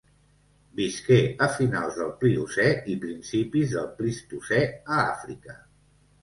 Visqué 0.77 1.17
a 1.45 1.49
finals 1.57 1.99
del 1.99 2.09
Pliocè 2.23 2.65
i 2.95 2.97
principis 3.05 3.77
del 3.77 3.87
Plistocè 4.01 4.63
a 4.97 4.99
Àfrica. 5.05 5.57